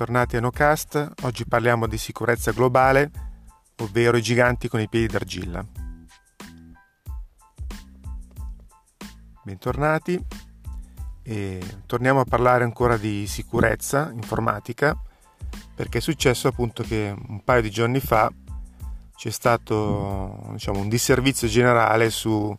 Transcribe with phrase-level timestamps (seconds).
[0.00, 1.12] bentornati a NoCast.
[1.24, 3.10] Oggi parliamo di sicurezza globale,
[3.80, 5.62] ovvero i giganti con i piedi d'argilla.
[9.44, 10.18] Bentornati
[11.22, 14.98] e torniamo a parlare ancora di sicurezza informatica
[15.74, 18.32] perché è successo appunto che un paio di giorni fa
[19.14, 22.58] c'è stato diciamo, un disservizio generale su,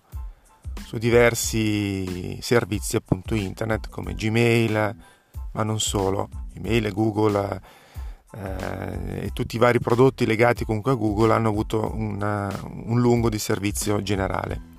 [0.85, 4.95] su diversi servizi appunto internet come Gmail,
[5.53, 7.61] ma non solo, email, Google
[8.33, 13.29] eh, e tutti i vari prodotti legati comunque a Google hanno avuto una, un lungo
[13.29, 14.69] di servizio generale.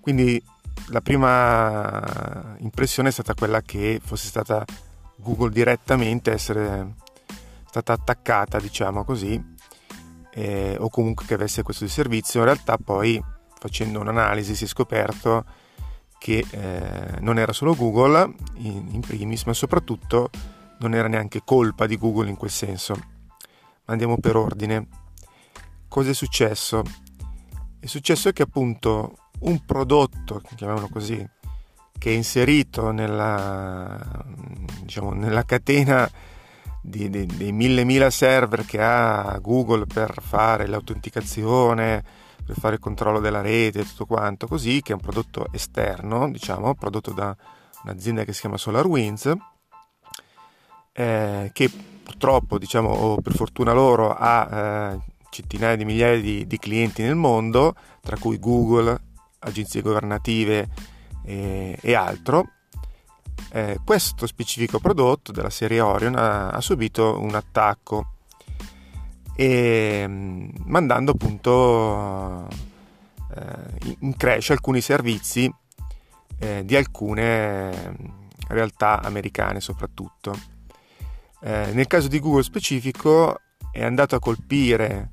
[0.00, 0.42] Quindi
[0.88, 4.64] la prima impressione è stata quella che fosse stata
[5.16, 6.94] Google direttamente essere
[7.66, 9.42] stata attaccata, diciamo così,
[10.32, 12.40] eh, o comunque che avesse questo servizio.
[12.40, 13.22] In realtà poi
[13.58, 15.44] facendo un'analisi si è scoperto
[16.18, 20.30] che eh, non era solo Google in, in, primis, ma soprattutto
[20.78, 22.94] non era neanche colpa di Google in quel senso.
[22.94, 24.86] Ma andiamo per ordine.
[25.88, 26.82] Cosa è successo?
[27.78, 31.26] È successo che appunto un prodotto, chiamiamolo così,
[31.98, 34.24] che è inserito nella,
[34.82, 36.10] diciamo, nella catena
[36.80, 42.04] di, di, dei mille mila server che ha Google per fare l'autenticazione,
[42.44, 46.30] per fare il controllo della rete e tutto quanto così, che è un prodotto esterno,
[46.30, 47.36] diciamo, prodotto da
[47.84, 49.32] un'azienda che si chiama SolarWinds,
[50.92, 51.70] eh, che
[52.02, 54.98] purtroppo, diciamo, o per fortuna loro, ha eh,
[55.30, 58.98] centinaia di migliaia di, di, clienti nel mondo, tra cui Google,
[59.40, 60.68] agenzie governative
[61.24, 62.50] e, e altro.
[63.50, 68.15] Eh, questo specifico prodotto della serie Orion ha, ha subito un attacco
[69.36, 72.48] e mm, mandando appunto
[73.34, 75.52] eh, in crash alcuni servizi
[76.38, 77.94] eh, di alcune mm,
[78.48, 80.34] realtà americane soprattutto.
[81.42, 83.40] Eh, nel caso di Google specifico
[83.70, 85.10] è andato a colpire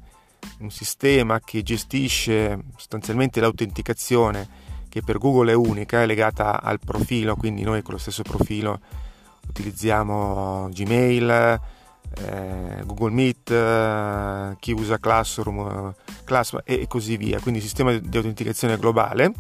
[0.60, 7.36] un sistema che gestisce sostanzialmente l'autenticazione che per Google è unica, è legata al profilo,
[7.36, 8.80] quindi noi con lo stesso profilo
[9.48, 11.60] utilizziamo Gmail,
[12.16, 18.18] eh, Google Meet, eh, chi usa Classroom, eh, Classroom e, così via, quindi sistema di
[18.18, 19.34] autenticazione globale.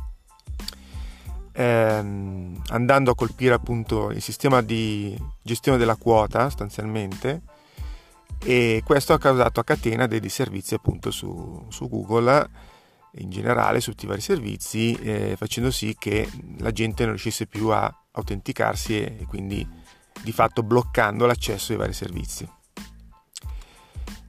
[1.55, 7.41] Ehm, andando a colpire appunto il sistema di gestione della quota sostanzialmente
[8.43, 12.49] e questo ha causato a catena dei disservizi appunto su, su Google
[13.17, 17.45] in generale su tutti i vari servizi eh, facendo sì che la gente non riuscisse
[17.45, 19.67] più a autenticarsi e, e quindi
[20.23, 22.47] di fatto bloccando l'accesso ai vari servizi.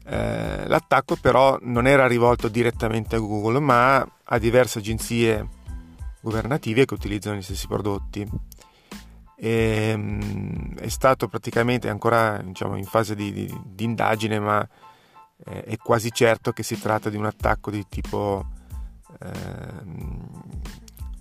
[0.07, 5.49] Eh, l'attacco però non era rivolto direttamente a Google, ma a diverse agenzie
[6.21, 8.29] governative che utilizzano gli stessi prodotti.
[9.37, 14.67] E, ehm, è stato praticamente ancora diciamo, in fase di, di, di indagine, ma
[15.47, 18.45] eh, è quasi certo che si tratta di un attacco di tipo
[19.21, 19.31] eh,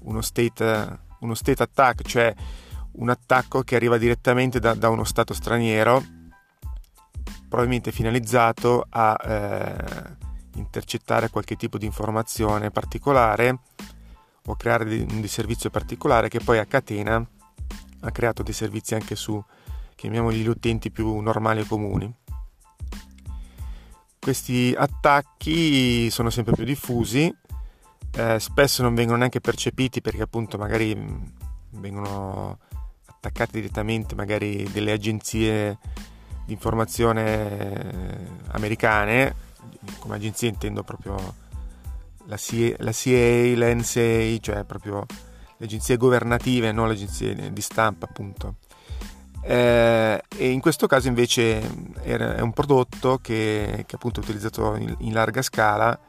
[0.02, 2.34] uno, state, uno state attack, cioè
[2.94, 6.22] un attacco che arriva direttamente da, da uno stato straniero
[7.54, 10.16] probabilmente finalizzato a eh,
[10.56, 13.60] intercettare qualche tipo di informazione particolare
[14.48, 17.24] o creare un disservizio particolare che poi a catena
[18.00, 19.40] ha creato dei servizi anche su,
[19.94, 22.12] chiamiamoli gli utenti più normali e comuni.
[24.20, 27.32] Questi attacchi sono sempre più diffusi,
[28.16, 31.24] eh, spesso non vengono neanche percepiti perché appunto magari mm,
[31.74, 32.58] vengono
[33.06, 35.78] attaccati direttamente magari delle agenzie
[36.46, 39.36] di informazione eh, americane,
[40.00, 41.42] come agenzie intendo proprio
[42.26, 45.06] la CIA, la CIA, l'NSA, cioè proprio
[45.58, 48.56] le agenzie governative, non le agenzie di stampa appunto.
[49.46, 51.60] Eh, e in questo caso invece
[52.02, 56.00] è un prodotto che, che appunto è utilizzato in, in larga scala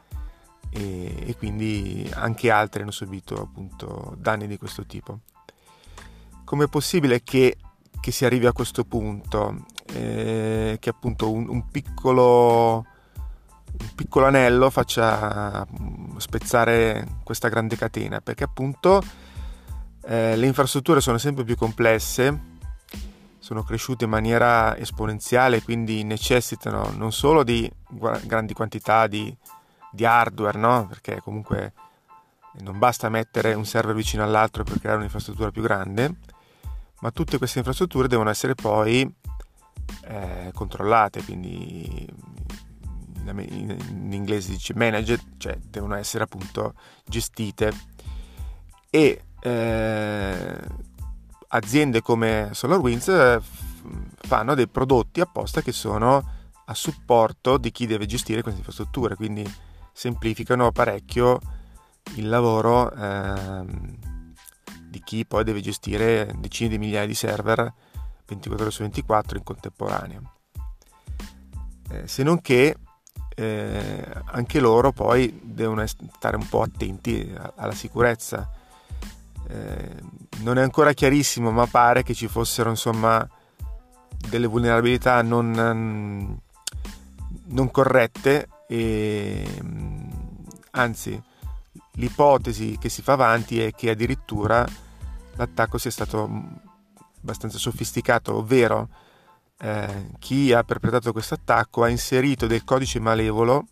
[0.69, 5.19] e, e, quindi anche altri hanno subito appunto danni di questo tipo.
[6.45, 7.57] Com'è possibile che,
[7.99, 9.65] che si arrivi a questo punto?
[9.93, 18.21] Eh, che appunto un, un, piccolo, un piccolo anello faccia mm, spezzare questa grande catena,
[18.21, 19.01] perché appunto
[20.05, 22.53] eh, le infrastrutture sono sempre più complesse,
[23.39, 27.71] sono cresciute in maniera esponenziale, quindi necessitano non solo di
[28.23, 29.35] grandi quantità di,
[29.91, 30.87] di hardware, no?
[30.87, 31.73] perché comunque
[32.61, 36.15] non basta mettere un server vicino all'altro per creare un'infrastruttura più grande,
[37.01, 39.11] ma tutte queste infrastrutture devono essere poi
[40.07, 42.07] eh, controllate, quindi
[43.25, 46.73] in, in, inglese dice managed, cioè devono essere appunto
[47.05, 47.71] gestite.
[48.89, 50.59] E eh,
[51.49, 53.41] aziende come SolarWinds eh,
[54.21, 56.33] fanno dei prodotti apposta che sono
[56.65, 59.45] a supporto di chi deve gestire queste infrastrutture, quindi
[59.91, 61.39] semplificano parecchio
[62.15, 63.97] il lavoro ehm,
[64.87, 67.73] di chi poi deve gestire decine di migliaia di server
[68.25, 70.21] 24 ore su 24 in contemporanea.
[71.89, 72.75] Eh, se non che
[73.35, 78.49] eh, anche loro poi devono stare un po' attenti alla sicurezza.
[79.47, 80.01] Eh,
[80.39, 83.27] non è ancora chiarissimo, ma pare che ci fossero insomma
[84.29, 85.51] delle vulnerabilità non,
[87.45, 89.61] non corrette e
[90.71, 91.21] anzi
[91.93, 94.65] l'ipotesi che si fa avanti è che addirittura
[95.35, 96.27] l'attacco sia stato
[97.25, 98.89] abbastanza sofisticato, ovvero
[99.57, 103.65] eh, chi ha perpetrato questo attacco ha inserito del codice malevolo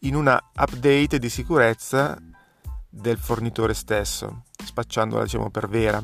[0.00, 2.18] in una update di sicurezza
[2.88, 6.02] del fornitore stesso, spacciandola diciamo per vera.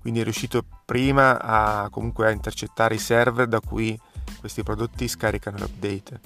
[0.00, 3.98] Quindi è riuscito prima a comunque a intercettare i server da cui
[4.38, 6.20] questi prodotti scaricano l'update.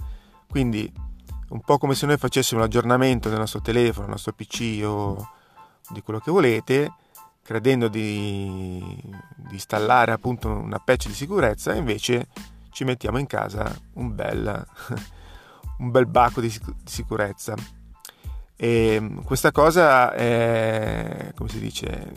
[0.48, 0.92] Quindi
[1.48, 5.28] un po' come se noi facessimo l'aggiornamento del nostro telefono, del nostro PC o
[5.88, 6.92] di quello che volete,
[7.42, 8.80] credendo di,
[9.36, 12.28] di installare appunto una patch di sicurezza, invece
[12.70, 14.66] ci mettiamo in casa un bel,
[15.78, 17.54] un bel bacco di, di sicurezza.
[18.56, 22.12] E questa cosa è, come si dice,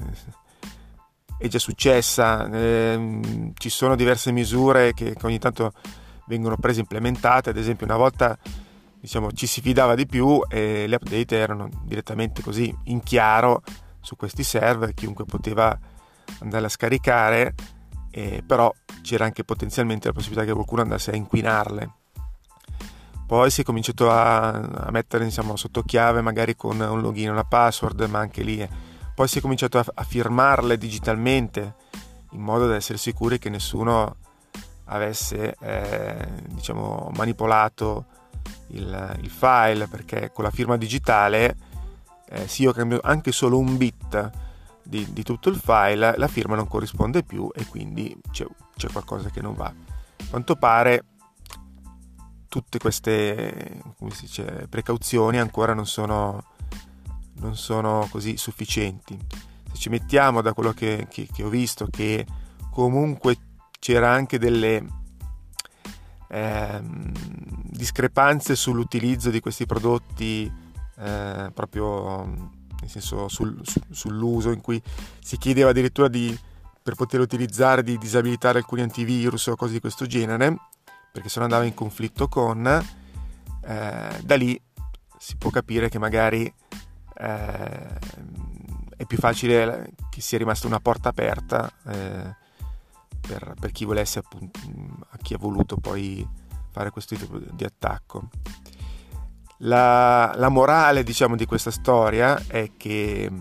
[1.38, 5.74] è già successa, eh, ci sono diverse misure che, che ogni tanto
[6.28, 8.38] vengono prese implementate, ad esempio una volta
[9.00, 13.62] diciamo, ci si fidava di più e le update erano direttamente così in chiaro
[14.06, 15.78] su questi server, chiunque poteva
[16.40, 17.56] andare a scaricare,
[18.12, 18.72] eh, però
[19.02, 21.92] c'era anche potenzialmente la possibilità che qualcuno andasse a inquinarle.
[23.26, 27.32] Poi si è cominciato a, a mettere diciamo, sotto chiave magari con un login e
[27.32, 28.62] una password, ma anche lì.
[28.62, 28.70] Eh.
[29.16, 31.74] Poi si è cominciato a, a firmarle digitalmente
[32.34, 34.18] in modo da essere sicuri che nessuno
[34.86, 38.06] avesse eh, diciamo, manipolato
[38.68, 41.56] il, il, file perché con la firma digitale
[42.30, 44.32] eh, se io cambio anche solo un bit
[44.84, 48.46] di, di, tutto il file la firma non corrisponde più e quindi c'è,
[48.76, 49.66] c'è qualcosa che non va.
[49.66, 51.04] A quanto pare
[52.48, 53.82] tutte queste
[54.20, 56.44] dice, precauzioni ancora non sono,
[57.40, 59.18] non sono, così sufficienti.
[59.72, 62.26] Se ci mettiamo da quello che, che, che ho visto che
[62.72, 63.38] comunque
[63.80, 64.86] c'era anche delle
[66.30, 70.52] eh, discrepanze sull'utilizzo di questi prodotti
[70.98, 74.82] eh, proprio nel senso sul, su, sull'uso in cui
[75.20, 76.38] si chiedeva addirittura di,
[76.82, 80.56] per poter utilizzare di disabilitare alcuni antivirus o cose di questo genere
[81.12, 84.62] perché se no andava in conflitto con eh, da lì
[85.18, 86.54] si può capire che magari
[87.18, 88.00] eh,
[88.98, 92.36] è più facile che sia rimasta una porta aperta eh,
[93.22, 94.60] per, per, chi volesse appunto
[95.10, 96.28] a chi ha voluto poi
[96.72, 98.30] fare questo tipo di attacco
[99.60, 103.32] la, la morale diciamo di questa storia è che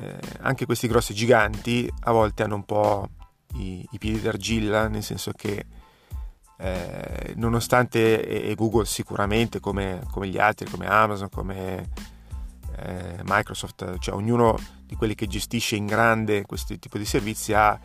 [0.00, 3.08] eh, anche questi grossi giganti a volte hanno un po'
[3.54, 5.66] i, i piedi d'argilla nel senso che
[6.56, 11.88] eh, nonostante e, Google sicuramente come, come, gli altri come Amazon come
[12.76, 17.78] eh, Microsoft cioè ognuno di quelli che gestisce in grande questo tipo di servizi ha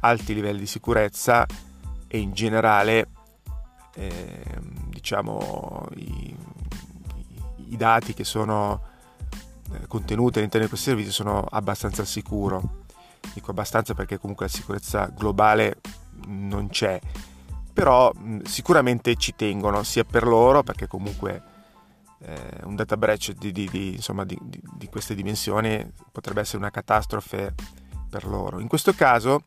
[0.00, 1.46] alti livelli di sicurezza
[2.08, 3.08] e in generale
[3.94, 4.42] eh,
[5.00, 6.36] diciamo i,
[7.68, 8.82] i, dati che sono
[9.72, 12.78] eh, contenuti all'interno di questi servizi sono abbastanza al sicuro.
[13.34, 15.80] Dico abbastanza perché comunque la sicurezza globale
[16.26, 17.00] non c'è
[17.72, 21.42] però sicuramente ci tengono sia per loro perché comunque
[22.18, 24.38] eh, un data breach di, di, di, insomma, di,
[24.90, 27.54] queste dimensioni potrebbe essere una catastrofe
[28.10, 28.60] per loro.
[28.60, 29.44] In questo caso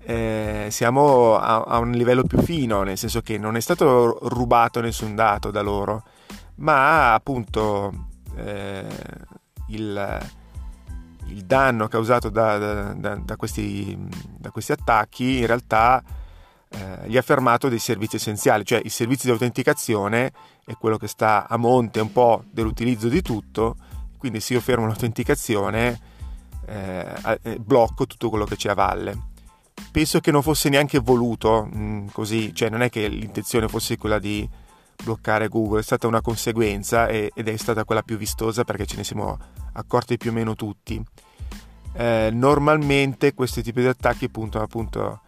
[0.00, 4.80] eh, siamo a, a, un livello più fino, nel senso che non è stato rubato
[4.80, 6.04] nessun dato da loro,
[6.56, 8.86] ma appunto eh,
[9.68, 10.28] il,
[11.26, 13.96] il, danno causato da, da, da, questi,
[14.38, 16.02] da, questi, attacchi in realtà
[16.70, 20.32] eh, gli ha fermato dei servizi essenziali, cioè i servizi di autenticazione
[20.64, 23.76] è quello che sta a monte un po' dell'utilizzo di tutto,
[24.16, 26.00] quindi se io fermo l'autenticazione
[26.66, 29.36] eh, eh blocco tutto quello che c'è a valle
[29.90, 33.96] penso che non fosse neanche voluto mh, mm, così, cioè non è che l'intenzione fosse
[33.96, 34.48] quella di
[35.02, 38.96] bloccare Google, è stata una conseguenza e, ed è stata quella più vistosa perché ce
[38.96, 39.38] ne siamo
[39.72, 41.02] accorti più o meno tutti.
[41.94, 45.20] Eh, normalmente questi tipi di attacchi puntano appunto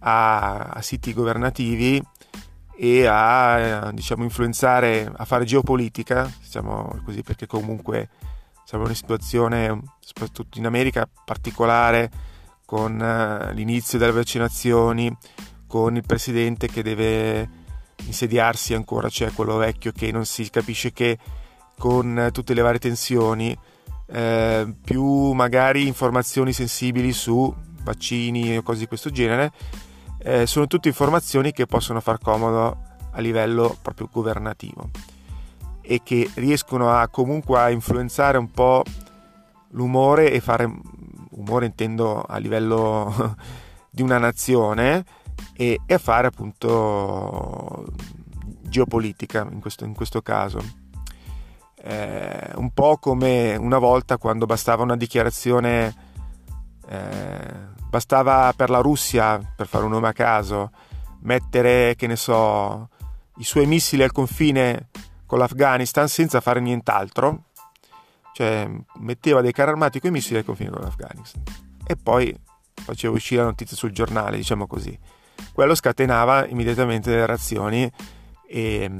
[0.00, 2.02] a, a siti governativi
[2.76, 8.08] e a diciamo, influenzare, a fare geopolitica, diciamo così, perché comunque
[8.64, 12.10] siamo in una situazione, soprattutto in America, particolare
[12.68, 15.10] con eh, l'inizio delle vaccinazioni,
[15.66, 17.48] con il presidente che deve
[18.04, 21.16] insediarsi ancora, cioè quello vecchio che non si capisce che
[21.78, 23.56] con tutte le varie tensioni,
[24.10, 27.50] eh, più magari informazioni sensibili su
[27.84, 29.50] vaccini o cose di questo genere,
[30.18, 32.82] eh, sono tutte informazioni che possono far comodo
[33.12, 34.90] a livello proprio governativo
[35.80, 38.82] e che riescono a comunque a influenzare un po'
[39.70, 40.70] l'umore e fare
[41.38, 43.36] umore intendo a livello
[43.90, 45.04] di una nazione
[45.54, 47.86] e, e a fare appunto
[48.62, 50.86] geopolitica in questo, in questo caso.
[51.80, 55.94] Eh, un po' come una volta quando bastava una dichiarazione,
[56.88, 57.54] eh,
[57.88, 60.70] bastava per la Russia, per fare un nome a caso,
[61.20, 62.88] mettere, che ne so,
[63.36, 64.88] i suoi missili al confine
[65.24, 67.44] con l'Afghanistan senza fare nient'altro,
[68.38, 71.42] cioè metteva dei carri armati con i missili al confine con l'Afghanistan
[71.84, 72.32] e poi
[72.72, 74.96] faceva uscire la notizia sul giornale, diciamo così.
[75.52, 77.90] Quello scatenava immediatamente delle reazioni
[78.46, 78.90] e,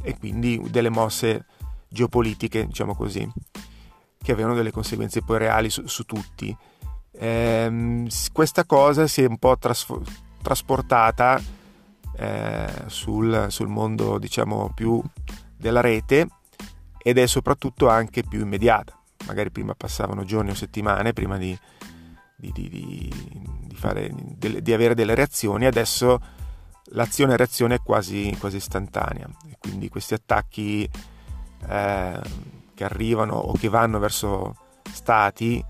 [0.00, 1.44] e quindi delle mosse
[1.86, 3.30] geopolitiche, diciamo così,
[4.22, 6.56] che avevano delle conseguenze poi reali su, su tutti.
[7.10, 10.02] Eh, questa cosa si è un po' trasfo-
[10.40, 11.38] trasportata
[12.16, 15.02] eh, sul, sul, mondo, diciamo, più
[15.58, 16.26] della rete
[17.02, 18.96] ed è soprattutto anche più immediata.
[19.26, 21.56] Magari prima passavano giorni o settimane prima di,
[22.36, 23.10] di, di,
[23.74, 26.20] fare, di avere delle reazioni, adesso
[26.86, 29.28] l'azione e reazione è quasi, quasi istantanea.
[29.48, 30.88] E quindi questi attacchi
[31.68, 32.20] eh,
[32.74, 34.56] che arrivano o che vanno verso
[34.90, 35.64] stati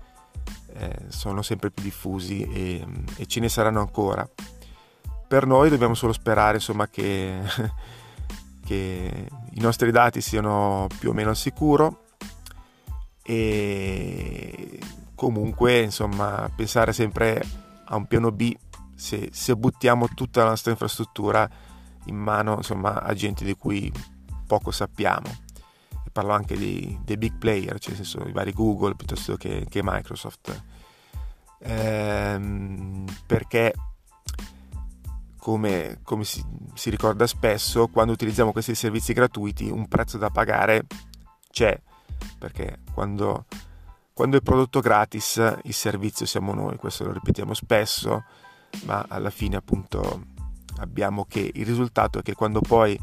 [0.75, 2.85] eh, sono sempre più diffusi e,
[3.17, 4.27] e, ce ne saranno ancora.
[5.27, 7.39] Per noi dobbiamo solo sperare insomma, che,
[8.65, 12.05] che i nostri dati siano più o meno al sicuro
[13.21, 14.79] e
[15.15, 17.41] comunque insomma pensare sempre
[17.85, 18.55] a un piano B
[18.95, 21.49] se, se buttiamo tutta la nostra infrastruttura
[22.05, 23.91] in mano insomma, a gente di cui
[24.45, 25.27] poco sappiamo.
[26.05, 29.65] E parlo anche dei, dei, big player, cioè nel senso i vari Google piuttosto che,
[29.69, 30.63] che Microsoft.
[31.59, 33.73] Ehm, perché
[35.43, 36.41] come, come si,
[36.73, 40.85] si, ricorda spesso, quando utilizziamo questi servizi gratuiti un prezzo da pagare
[41.51, 41.77] c'è,
[42.39, 43.47] perché quando,
[44.13, 48.23] quando è prodotto gratis il servizio siamo noi, questo lo ripetiamo spesso,
[48.85, 50.27] ma alla fine appunto
[50.77, 52.97] abbiamo che il risultato è che quando poi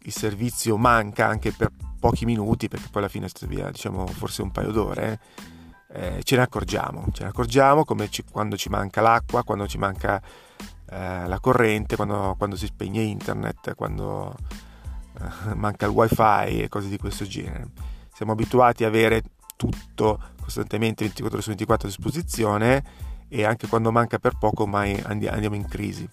[0.00, 4.42] il servizio manca anche per pochi minuti, perché poi alla fine è via diciamo forse
[4.42, 5.18] un paio d'ore, eh,
[6.22, 10.20] ce ne accorgiamo, ce ne accorgiamo come ci, quando ci manca l'acqua, quando ci manca
[10.90, 14.34] eh, la corrente, quando, quando, si spegne internet, quando
[15.20, 17.68] eh, manca il wifi e cose di questo genere.
[18.12, 19.22] Siamo abituati a avere
[19.56, 22.84] tutto costantemente 24 ore su 24 a disposizione
[23.28, 26.08] e anche quando manca per poco mai andiamo in crisi.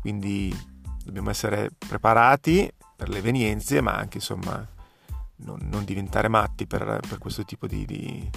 [0.00, 0.56] Quindi
[1.04, 4.66] dobbiamo essere preparati per le evenienze, ma anche insomma
[5.36, 8.30] non, non diventare matti per, per, questo tipo di, di,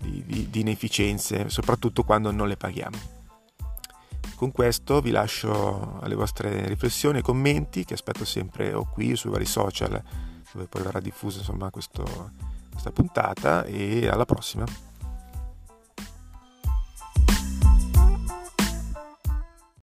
[0.00, 3.16] di, di inefficienze, soprattutto quando non le paghiamo.
[4.34, 9.30] Con questo vi lascio alle vostre riflessioni e commenti che aspetto sempre o qui sui
[9.30, 10.00] vari social
[10.52, 12.30] dove poi verrà diffusa insomma questo,
[12.70, 14.64] questa puntata e alla prossima.